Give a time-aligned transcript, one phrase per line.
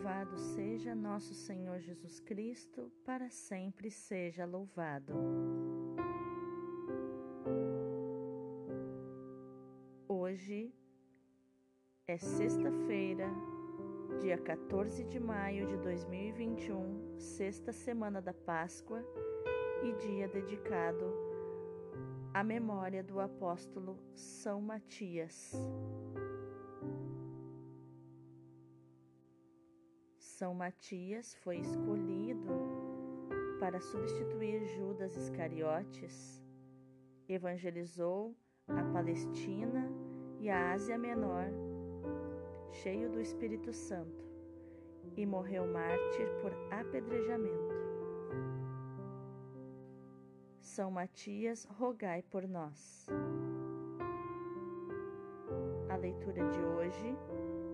[0.00, 5.12] Louvado seja nosso Senhor Jesus Cristo, para sempre seja louvado.
[10.08, 10.72] Hoje
[12.06, 13.28] é sexta-feira,
[14.22, 19.04] dia 14 de maio de 2021, sexta semana da Páscoa
[19.82, 21.12] e dia dedicado
[22.32, 25.52] à memória do apóstolo São Matias.
[30.40, 32.48] São Matias foi escolhido
[33.60, 36.42] para substituir Judas Iscariotes,
[37.28, 38.34] evangelizou
[38.66, 39.86] a Palestina
[40.38, 41.44] e a Ásia Menor,
[42.72, 44.24] cheio do Espírito Santo,
[45.14, 47.74] e morreu mártir por apedrejamento.
[50.58, 53.06] São Matias, rogai por nós.
[55.90, 57.14] A leitura de hoje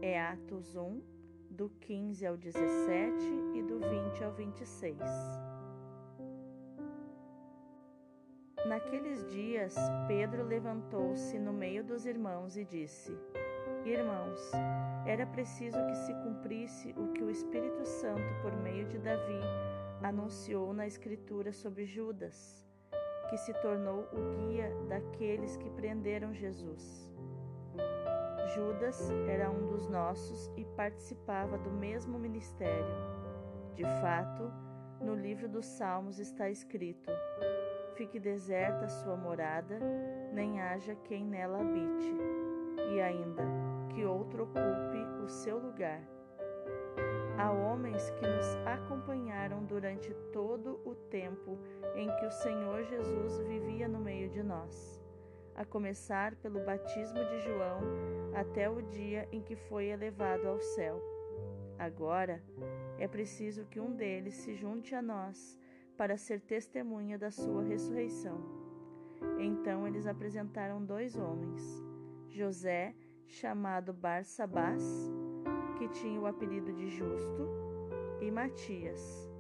[0.02, 1.15] é Atos 1,
[1.56, 3.16] do 15 ao 17
[3.54, 4.98] e do 20 ao 26.
[8.66, 9.74] Naqueles dias,
[10.06, 13.16] Pedro levantou-se no meio dos irmãos e disse:
[13.86, 14.52] Irmãos,
[15.06, 19.40] era preciso que se cumprisse o que o Espírito Santo, por meio de Davi,
[20.02, 22.66] anunciou na Escritura sobre Judas,
[23.30, 27.10] que se tornou o guia daqueles que prenderam Jesus.
[28.54, 32.94] Judas era um dos nossos e participava do mesmo ministério.
[33.74, 34.52] De fato,
[35.00, 37.10] no livro dos Salmos está escrito:
[37.94, 39.80] Fique deserta a sua morada,
[40.32, 42.14] nem haja quem nela habite,
[42.94, 43.42] e ainda
[43.92, 46.00] que outro ocupe o seu lugar.
[47.38, 51.58] Há homens que nos acompanharam durante todo o tempo
[51.94, 54.95] em que o Senhor Jesus vivia no meio de nós
[55.56, 57.80] a começar pelo batismo de João
[58.34, 61.02] até o dia em que foi elevado ao céu.
[61.78, 62.42] Agora
[62.98, 65.58] é preciso que um deles se junte a nós
[65.96, 68.38] para ser testemunha da sua ressurreição.
[69.38, 71.62] Então eles apresentaram dois homens,
[72.28, 72.94] José,
[73.26, 74.84] chamado Barsabás,
[75.78, 77.48] que tinha o apelido de Justo,
[78.20, 79.30] e Matias.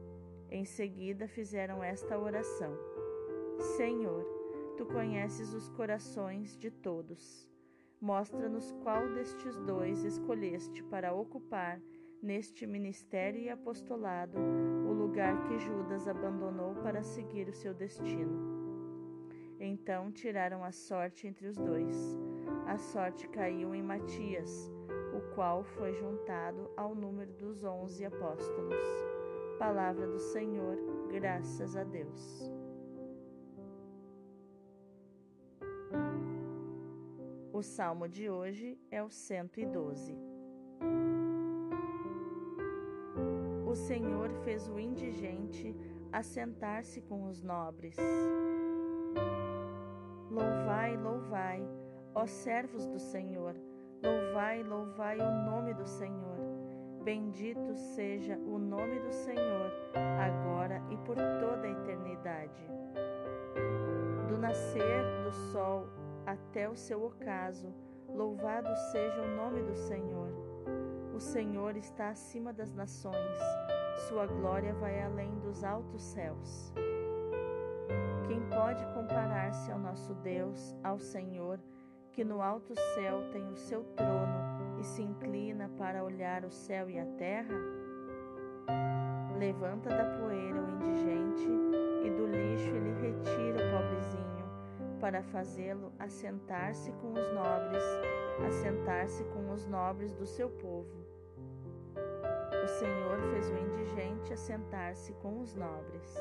[0.50, 2.72] Em seguida fizeram esta oração:
[3.76, 4.35] Senhor,
[4.76, 7.48] Tu conheces os corações de todos.
[8.00, 11.80] Mostra-nos qual destes dois escolheste para ocupar
[12.22, 18.56] neste ministério e apostolado o lugar que Judas abandonou para seguir o seu destino.
[19.58, 22.18] Então tiraram a sorte entre os dois.
[22.66, 24.70] A sorte caiu em Matias,
[25.16, 28.84] o qual foi juntado ao número dos onze apóstolos.
[29.58, 30.76] Palavra do Senhor,
[31.08, 32.55] graças a Deus.
[37.56, 40.14] O salmo de hoje é o 112.
[43.66, 45.74] O Senhor fez o indigente
[46.12, 47.96] assentar-se com os nobres.
[50.30, 51.66] Louvai, louvai,
[52.14, 53.56] ó servos do Senhor,
[54.02, 56.36] louvai, louvai o nome do Senhor.
[57.04, 59.72] Bendito seja o nome do Senhor,
[60.20, 62.68] agora e por toda a eternidade.
[64.28, 65.95] Do nascer do sol
[66.26, 67.72] até o seu ocaso.
[68.08, 70.30] Louvado seja o nome do Senhor.
[71.14, 73.40] O Senhor está acima das nações,
[74.08, 76.72] sua glória vai além dos altos céus.
[78.26, 81.58] Quem pode comparar-se ao nosso Deus, ao Senhor,
[82.12, 86.90] que no alto céu tem o seu trono e se inclina para olhar o céu
[86.90, 87.54] e a terra?
[89.38, 91.48] Levanta da poeira o indigente
[92.04, 93.85] e do lixo ele retira o pobrezinho
[95.06, 97.84] para fazê-lo assentar-se com os nobres,
[98.44, 101.06] assentar-se com os nobres do seu povo.
[101.94, 106.12] O Senhor fez o indigente assentar-se com os nobres.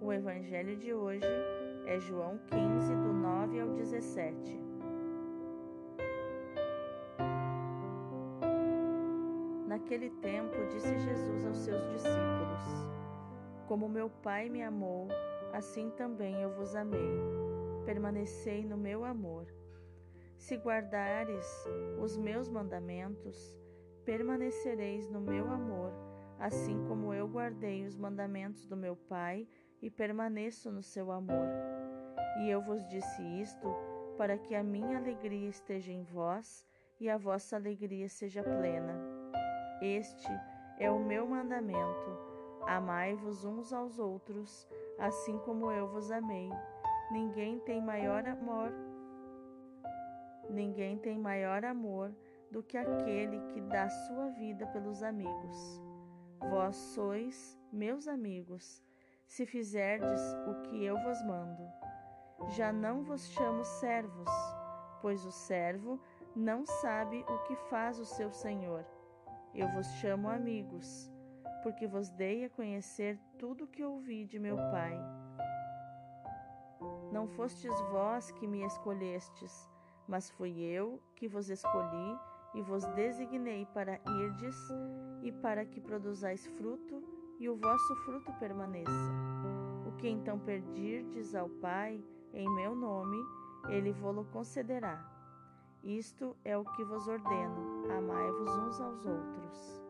[0.00, 1.24] O evangelho de hoje
[1.86, 4.60] é João 15, do 9 ao 17.
[9.68, 13.03] Naquele tempo, disse Jesus aos seus discípulos:
[13.66, 15.08] como meu Pai me amou,
[15.52, 17.18] assim também eu vos amei.
[17.84, 19.46] Permanecei no meu amor.
[20.36, 21.46] Se guardares
[22.00, 23.56] os meus mandamentos,
[24.04, 25.92] permanecereis no meu amor,
[26.38, 29.46] assim como eu guardei os mandamentos do meu Pai
[29.80, 31.48] e permaneço no seu amor.
[32.40, 33.74] E eu vos disse isto
[34.18, 36.66] para que a minha alegria esteja em vós
[37.00, 39.00] e a vossa alegria seja plena.
[39.80, 40.28] Este
[40.78, 42.33] é o meu mandamento
[42.66, 44.68] Amai-vos uns aos outros,
[44.98, 46.50] assim como eu vos amei.
[47.10, 48.72] Ninguém tem maior amor,
[50.48, 52.14] ninguém tem maior amor
[52.50, 55.82] do que aquele que dá sua vida pelos amigos.
[56.50, 58.82] Vós sois meus amigos,
[59.26, 61.62] se fizerdes o que eu vos mando.
[62.50, 64.30] Já não vos chamo servos,
[65.00, 66.00] pois o servo
[66.34, 68.84] não sabe o que faz o seu senhor.
[69.54, 71.10] Eu vos chamo amigos,
[71.64, 74.94] porque vos dei a conhecer tudo o que ouvi de meu Pai.
[77.10, 79.66] Não fostes vós que me escolhestes,
[80.06, 82.18] mas fui eu que vos escolhi
[82.54, 84.54] e vos designei para irdes
[85.22, 87.02] e para que produzais fruto
[87.40, 89.10] e o vosso fruto permaneça.
[89.86, 91.98] O que então pedirdes ao Pai
[92.34, 93.16] em meu nome,
[93.70, 95.02] ele vô-lo concederá.
[95.82, 99.83] Isto é o que vos ordeno: amai-vos uns aos outros.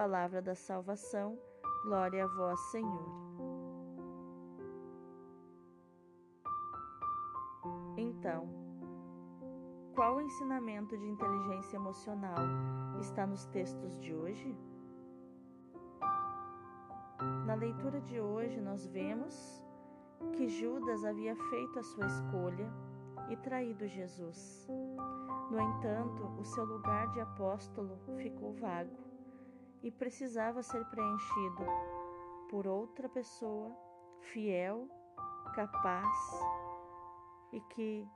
[0.00, 1.38] Palavra da salvação,
[1.84, 3.04] glória a vós, Senhor.
[7.98, 8.48] Então,
[9.94, 12.38] qual o ensinamento de inteligência emocional
[12.98, 14.56] está nos textos de hoje?
[17.44, 19.62] Na leitura de hoje, nós vemos
[20.32, 22.72] que Judas havia feito a sua escolha
[23.28, 24.66] e traído Jesus.
[25.50, 29.09] No entanto, o seu lugar de apóstolo ficou vago
[29.82, 31.64] e precisava ser preenchido
[32.50, 33.74] por outra pessoa
[34.32, 34.88] fiel,
[35.54, 36.08] capaz
[37.52, 38.06] e que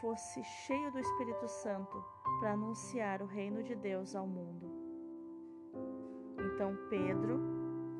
[0.00, 2.04] fosse cheio do Espírito Santo
[2.38, 4.70] para anunciar o reino de Deus ao mundo.
[6.38, 7.40] Então Pedro,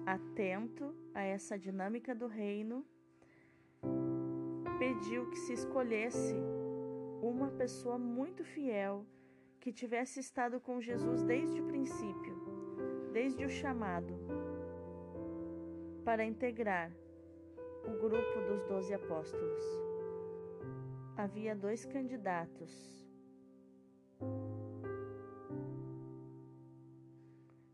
[0.07, 2.85] atento a essa dinâmica do reino,
[4.79, 6.37] pediu que se escolhesse
[7.21, 9.05] uma pessoa muito fiel
[9.61, 12.38] que tivesse estado com Jesus desde o princípio,
[13.13, 14.15] desde o chamado,
[16.05, 16.93] para integrar
[17.85, 19.89] o grupo dos doze apóstolos
[21.19, 23.05] havia dois candidatos.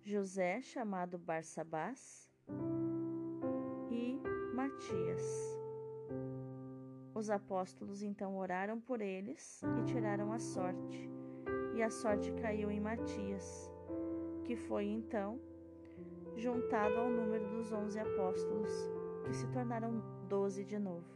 [0.03, 2.33] José, chamado Barsabás,
[3.91, 4.19] e
[4.55, 5.23] Matias.
[7.15, 11.11] Os apóstolos então oraram por eles e tiraram a sorte,
[11.75, 13.71] e a sorte caiu em Matias,
[14.45, 15.41] que foi então
[16.37, 18.71] juntado ao número dos onze apóstolos,
[19.25, 21.15] que se tornaram doze de novo.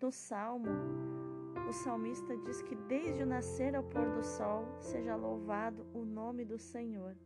[0.00, 0.70] No Salmo,
[1.68, 6.44] o salmista diz que desde o nascer ao pôr do sol seja louvado o nome
[6.44, 7.16] do Senhor.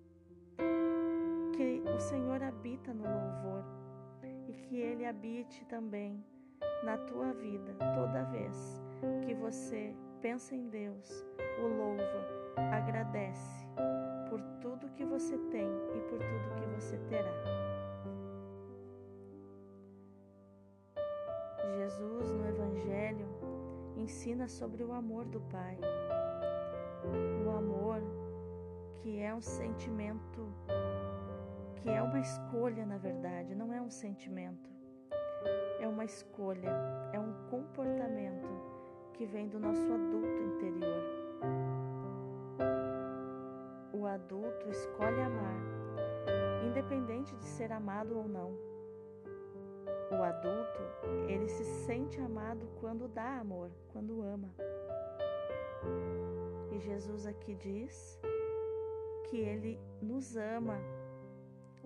[1.56, 3.64] Que o Senhor habita no louvor
[4.48, 6.24] e que ele habite também
[6.84, 8.80] na tua vida toda vez
[9.26, 11.24] que você pensa em Deus,
[11.58, 13.66] o louva, agradece
[14.30, 17.34] por tudo que você tem e por tudo que você terá.
[21.76, 23.26] Jesus no Evangelho
[23.96, 25.76] ensina sobre o amor do Pai.
[27.44, 28.00] O amor
[29.02, 30.54] que é um sentimento,
[31.76, 34.70] que é uma escolha, na verdade, não é um sentimento.
[35.80, 36.70] É uma escolha,
[37.12, 38.48] é um comportamento
[39.14, 41.69] que vem do nosso adulto interior.
[44.10, 45.62] Adulto escolhe amar,
[46.66, 48.50] independente de ser amado ou não.
[50.10, 50.82] O adulto,
[51.28, 54.52] ele se sente amado quando dá amor, quando ama.
[56.72, 58.20] E Jesus aqui diz
[59.28, 60.76] que ele nos ama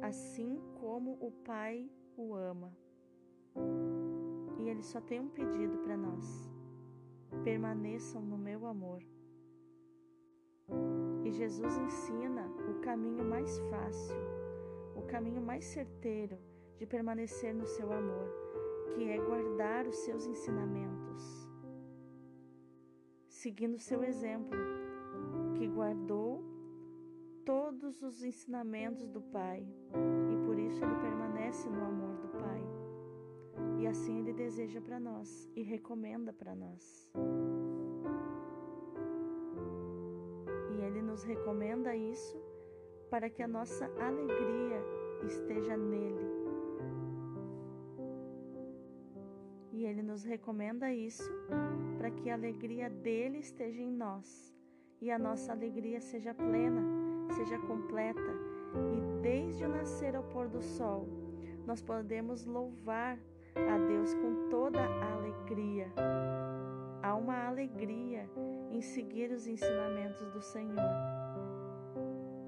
[0.00, 2.75] assim como o Pai o ama.
[4.58, 6.50] E ele só tem um pedido para nós:
[7.42, 9.02] permaneçam no meu amor.
[11.24, 14.16] E Jesus ensina o caminho mais fácil,
[14.94, 16.38] o caminho mais certeiro
[16.76, 18.28] de permanecer no seu amor,
[18.94, 21.48] que é guardar os seus ensinamentos,
[23.26, 24.58] seguindo seu exemplo,
[25.56, 26.44] que guardou
[27.44, 29.66] todos os ensinamentos do Pai
[30.30, 32.62] e por isso ele permanece no amor do Pai.
[33.80, 37.10] E assim ele deseja para nós e recomenda para nós.
[40.84, 42.36] Ele nos recomenda isso
[43.10, 44.80] para que a nossa alegria
[45.24, 46.34] esteja nele
[49.74, 51.28] E ele nos recomenda isso
[51.98, 54.54] para que a alegria dele esteja em nós
[55.02, 56.80] e a nossa alegria seja plena,
[57.34, 58.22] seja completa.
[58.92, 61.08] E desde o nascer ao pôr do sol,
[61.66, 63.18] nós podemos louvar
[63.56, 65.92] a Deus com toda a alegria.
[67.04, 68.26] Há uma alegria
[68.70, 70.78] em seguir os ensinamentos do Senhor,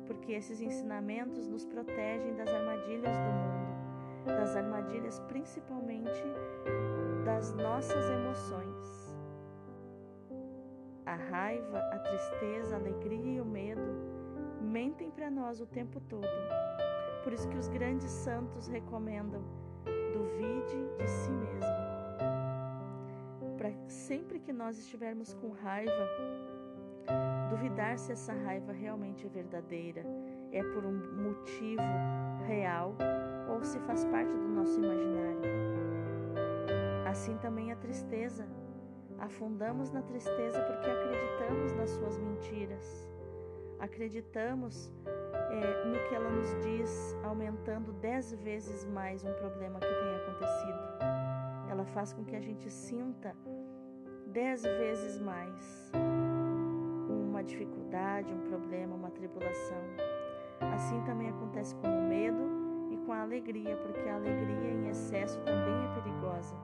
[0.06, 6.22] porque esses ensinamentos nos protegem das armadilhas do mundo, das armadilhas principalmente
[7.22, 9.14] das nossas emoções.
[11.04, 13.94] a raiva, a tristeza, a alegria e o medo
[14.60, 16.26] mentem para nós o tempo todo.
[17.22, 19.44] Por isso que os grandes santos recomendam:
[20.14, 21.85] duvide de si mesmo.
[23.88, 25.92] Sempre que nós estivermos com raiva,
[27.50, 30.02] duvidar se essa raiva realmente é verdadeira,
[30.52, 31.82] é por um motivo
[32.46, 32.96] real
[33.48, 35.40] ou se faz parte do nosso imaginário.
[37.06, 38.46] Assim também a tristeza.
[39.18, 43.08] Afundamos na tristeza porque acreditamos nas suas mentiras.
[43.78, 44.90] Acreditamos
[45.50, 50.78] é, no que ela nos diz, aumentando dez vezes mais um problema que tenha acontecido.
[51.70, 53.34] Ela faz com que a gente sinta
[54.36, 55.90] dez vezes mais
[57.08, 59.82] uma dificuldade, um problema, uma tribulação.
[60.74, 62.44] Assim também acontece com o medo
[62.92, 66.54] e com a alegria, porque a alegria em excesso também é perigosa.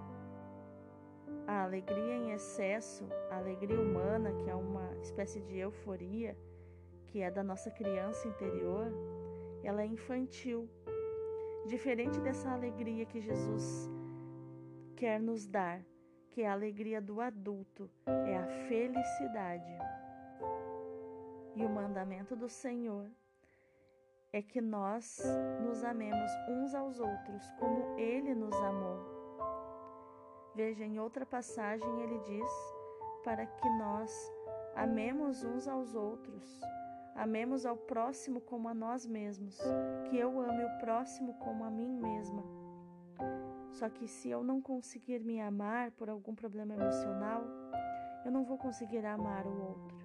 [1.47, 6.37] A alegria em excesso, a alegria humana, que é uma espécie de euforia,
[7.07, 8.93] que é da nossa criança interior,
[9.65, 10.69] ela é infantil.
[11.65, 13.91] Diferente dessa alegria que Jesus
[14.95, 15.81] quer nos dar,
[16.33, 17.89] que é a alegria do adulto,
[18.27, 19.79] é a felicidade.
[21.55, 23.07] E o mandamento do Senhor
[24.33, 25.23] é que nós
[25.63, 29.23] nos amemos uns aos outros como Ele nos amou.
[30.55, 32.51] Veja, em outra passagem ele diz
[33.25, 34.11] para que nós
[34.75, 36.61] amemos uns aos outros,
[37.15, 39.59] amemos ao próximo como a nós mesmos,
[40.09, 42.62] que eu ame o próximo como a mim mesma.
[43.73, 47.43] Só que se eu não conseguir me amar por algum problema emocional,
[48.25, 49.97] eu não vou conseguir amar o outro.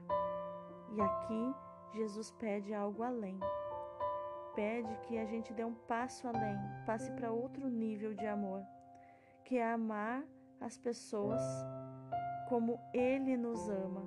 [0.95, 1.55] E aqui
[1.93, 3.39] Jesus pede algo além.
[4.55, 8.63] Pede que a gente dê um passo além, passe para outro nível de amor,
[9.43, 10.23] que é amar
[10.59, 11.41] as pessoas
[12.49, 14.03] como Ele nos ama,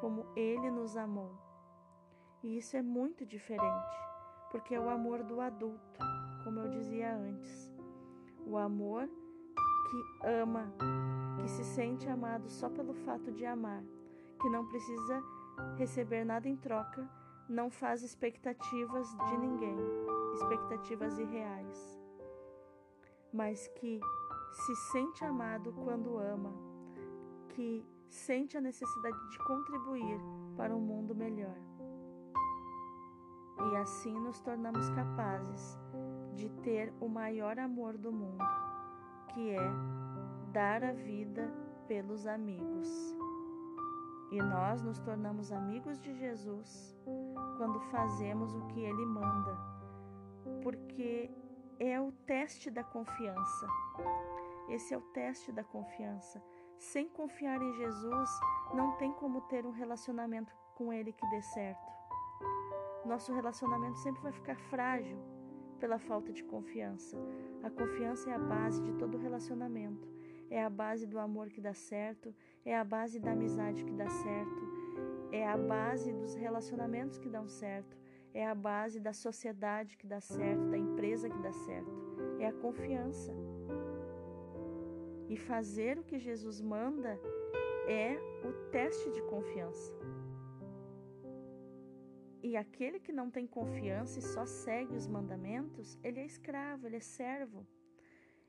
[0.00, 1.30] como Ele nos amou.
[2.42, 3.96] E isso é muito diferente,
[4.50, 6.00] porque é o amor do adulto,
[6.42, 7.67] como eu dizia antes.
[8.48, 10.72] O amor que ama,
[11.38, 13.84] que se sente amado só pelo fato de amar,
[14.40, 15.22] que não precisa
[15.76, 17.06] receber nada em troca,
[17.46, 19.76] não faz expectativas de ninguém,
[20.32, 22.00] expectativas irreais,
[23.32, 24.00] mas que
[24.52, 26.52] se sente amado quando ama,
[27.50, 30.18] que sente a necessidade de contribuir
[30.56, 31.56] para um mundo melhor.
[33.72, 35.78] E assim nos tornamos capazes
[36.38, 38.44] de ter o maior amor do mundo,
[39.34, 39.60] que é
[40.52, 41.52] dar a vida
[41.88, 42.88] pelos amigos.
[44.30, 46.96] E nós nos tornamos amigos de Jesus
[47.56, 49.58] quando fazemos o que Ele manda,
[50.62, 51.28] porque
[51.80, 53.66] é o teste da confiança.
[54.68, 56.40] Esse é o teste da confiança.
[56.78, 58.30] Sem confiar em Jesus,
[58.74, 61.90] não tem como ter um relacionamento com Ele que dê certo.
[63.04, 65.18] Nosso relacionamento sempre vai ficar frágil
[65.78, 67.16] pela falta de confiança.
[67.62, 70.18] A confiança é a base de todo relacionamento
[70.50, 74.08] é a base do amor que dá certo, é a base da amizade que dá
[74.08, 74.62] certo,
[75.30, 77.96] é a base dos relacionamentos que dão certo,
[78.32, 81.92] é a base da sociedade que dá certo, da empresa que dá certo,
[82.38, 83.32] é a confiança.
[85.28, 87.20] E fazer o que Jesus manda
[87.86, 89.92] é o teste de confiança.
[92.42, 96.96] E aquele que não tem confiança e só segue os mandamentos, ele é escravo, ele
[96.96, 97.66] é servo.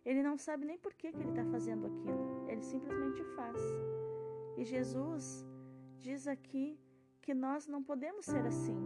[0.05, 3.59] Ele não sabe nem por que, que ele está fazendo aquilo, ele simplesmente faz.
[4.57, 5.45] E Jesus
[5.99, 6.79] diz aqui
[7.21, 8.77] que nós não podemos ser assim,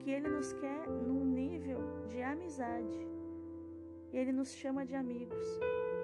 [0.00, 3.06] que ele nos quer num nível de amizade.
[4.12, 5.46] Ele nos chama de amigos,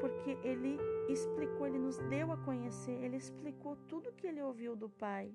[0.00, 0.78] porque ele
[1.08, 5.34] explicou, ele nos deu a conhecer, ele explicou tudo que ele ouviu do Pai.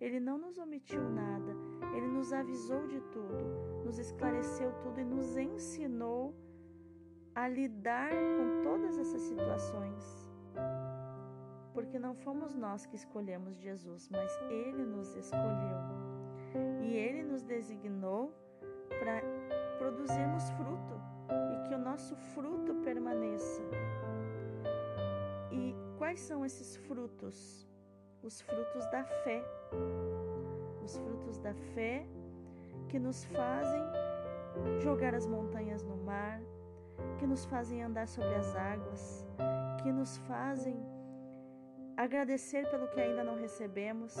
[0.00, 1.54] Ele não nos omitiu nada,
[1.94, 3.44] ele nos avisou de tudo,
[3.84, 6.34] nos esclareceu tudo e nos ensinou
[7.34, 10.30] a lidar com todas essas situações.
[11.72, 15.78] Porque não fomos nós que escolhemos Jesus, mas Ele nos escolheu.
[16.82, 18.32] E Ele nos designou
[18.88, 19.22] para
[19.78, 23.62] produzirmos fruto e que o nosso fruto permaneça.
[25.50, 27.66] E quais são esses frutos?
[28.22, 29.42] Os frutos da fé.
[30.82, 32.06] Os frutos da fé
[32.88, 33.82] que nos fazem
[34.80, 36.40] jogar as montanhas no mar,
[37.18, 39.26] que nos fazem andar sobre as águas,
[39.82, 40.76] que nos fazem
[41.96, 44.16] agradecer pelo que ainda não recebemos,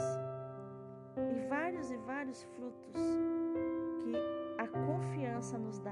[1.16, 2.96] e vários e vários frutos
[3.98, 4.12] que
[4.58, 5.90] a confiança nos dá.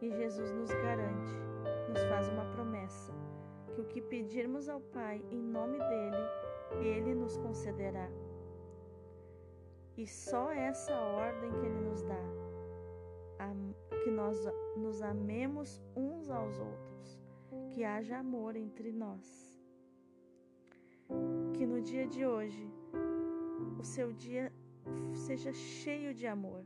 [0.00, 1.32] E Jesus nos garante,
[1.88, 3.12] nos faz uma promessa,
[3.74, 6.16] que o que pedirmos ao Pai em nome dele,
[6.82, 8.08] Ele nos concederá.
[9.98, 12.38] E só essa ordem que Ele nos dá,
[14.08, 14.38] que nós
[14.74, 17.20] nos amemos uns aos outros,
[17.68, 19.60] que haja amor entre nós.
[21.52, 22.66] Que no dia de hoje
[23.78, 24.50] o seu dia
[25.12, 26.64] seja cheio de amor,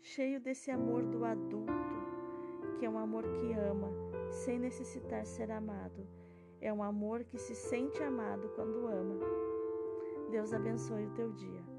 [0.00, 1.96] cheio desse amor do adulto,
[2.78, 3.88] que é um amor que ama
[4.30, 6.08] sem necessitar ser amado.
[6.60, 9.20] É um amor que se sente amado quando ama.
[10.32, 11.77] Deus abençoe o teu dia.